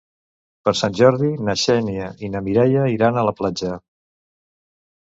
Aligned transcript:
Per 0.67 0.71
Sant 0.79 0.95
Jordi 0.99 1.29
na 1.49 1.55
Xènia 1.65 2.09
i 2.29 2.33
na 2.37 2.43
Mireia 2.49 2.89
iran 2.97 3.21
a 3.25 3.29
la 3.31 3.39
platja. 3.43 3.79